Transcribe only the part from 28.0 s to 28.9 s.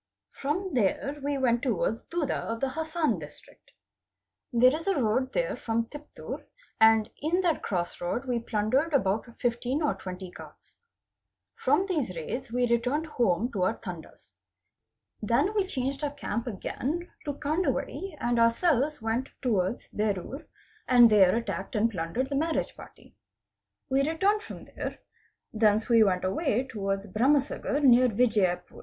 Vijiyapur.